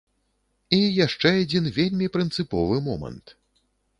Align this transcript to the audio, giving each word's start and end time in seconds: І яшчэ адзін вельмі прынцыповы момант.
І 0.77 0.79
яшчэ 1.05 1.29
адзін 1.41 1.67
вельмі 1.77 2.07
прынцыповы 2.17 2.81
момант. 2.89 3.37